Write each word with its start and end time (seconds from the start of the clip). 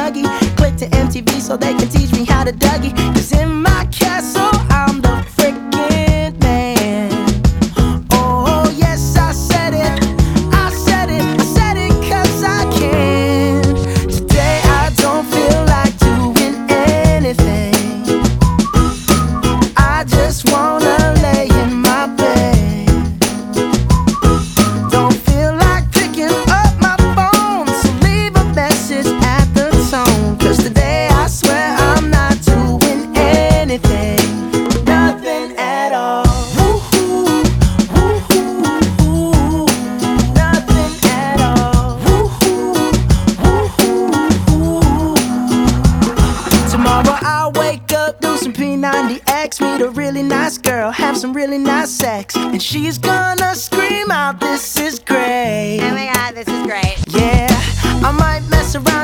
Click 0.00 0.76
to 0.76 0.86
MTV 0.86 1.42
so 1.42 1.58
they 1.58 1.74
can 1.74 1.88
teach 1.90 2.10
me 2.12 2.24
how 2.24 2.42
to 2.42 2.52
Dougie. 2.52 2.96
Cause 3.14 3.32
in 3.32 3.60
my 3.62 3.86
castle, 3.92 4.48
wake 47.60 47.92
up, 47.92 48.20
do 48.20 48.36
some 48.38 48.52
P90X, 48.52 49.60
meet 49.60 49.84
a 49.84 49.90
really 49.90 50.22
nice 50.22 50.56
girl, 50.56 50.90
have 50.90 51.16
some 51.16 51.32
really 51.34 51.58
nice 51.58 51.90
sex, 51.90 52.34
and 52.34 52.62
she's 52.62 52.96
gonna 52.96 53.54
scream 53.54 54.10
out, 54.10 54.40
This 54.40 54.78
is 54.78 54.98
great. 54.98 55.78
Oh 55.82 55.90
my 55.90 56.10
god, 56.12 56.34
this 56.34 56.48
is 56.48 56.62
great. 56.66 56.96
Yeah, 57.08 57.48
I 58.08 58.10
might 58.18 58.48
mess 58.48 58.74
around 58.74 58.99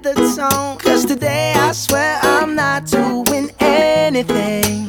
the 0.00 0.14
tone. 0.14 0.78
Cause 0.78 1.04
today 1.04 1.52
I 1.56 1.72
swear 1.72 2.18
I'm 2.22 2.54
not 2.54 2.86
doing 2.86 3.50
anything. 3.60 4.81